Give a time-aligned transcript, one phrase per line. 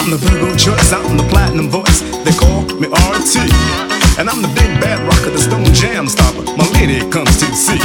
[0.00, 2.00] I'm the Virgo choice, I'm the platinum voice.
[2.24, 3.36] They call me RT.
[4.16, 6.40] And I'm the big bad rocker, the stone jam stopper.
[6.56, 7.76] My lady comes to see.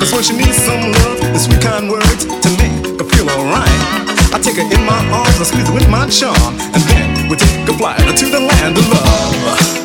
[0.00, 3.68] Cause when she needs some love and sweet kind words to make her feel alright,
[4.32, 7.36] I take her in my arms, I squeeze her with my charm, and then we
[7.36, 9.81] take a flight to the land of love.